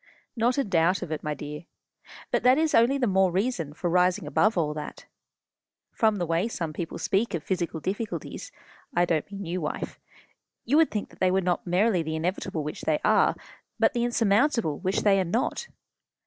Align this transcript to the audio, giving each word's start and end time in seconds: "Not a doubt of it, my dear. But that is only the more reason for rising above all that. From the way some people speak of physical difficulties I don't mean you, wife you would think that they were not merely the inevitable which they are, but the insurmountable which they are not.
"Not 0.35 0.57
a 0.57 0.63
doubt 0.63 1.03
of 1.03 1.11
it, 1.11 1.21
my 1.21 1.35
dear. 1.35 1.65
But 2.31 2.41
that 2.41 2.57
is 2.57 2.73
only 2.73 2.97
the 2.97 3.05
more 3.05 3.31
reason 3.31 3.71
for 3.71 3.87
rising 3.87 4.25
above 4.25 4.57
all 4.57 4.73
that. 4.73 5.05
From 5.91 6.15
the 6.15 6.25
way 6.25 6.47
some 6.47 6.73
people 6.73 6.97
speak 6.97 7.35
of 7.35 7.43
physical 7.43 7.79
difficulties 7.79 8.51
I 8.95 9.05
don't 9.05 9.31
mean 9.31 9.45
you, 9.45 9.61
wife 9.61 9.99
you 10.65 10.77
would 10.77 10.89
think 10.89 11.09
that 11.11 11.19
they 11.19 11.29
were 11.29 11.39
not 11.39 11.67
merely 11.67 12.01
the 12.01 12.15
inevitable 12.15 12.63
which 12.63 12.81
they 12.81 12.99
are, 13.05 13.35
but 13.77 13.93
the 13.93 14.03
insurmountable 14.03 14.79
which 14.79 15.01
they 15.01 15.19
are 15.19 15.23
not. 15.23 15.67